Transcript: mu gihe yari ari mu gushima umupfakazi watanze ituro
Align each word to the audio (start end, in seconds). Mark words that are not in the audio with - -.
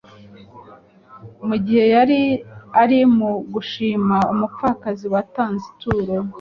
mu 1.47 1.55
gihe 1.65 1.83
yari 1.95 2.21
ari 2.81 2.99
mu 3.17 3.31
gushima 3.53 4.17
umupfakazi 4.33 5.05
watanze 5.13 5.63
ituro 5.73 6.15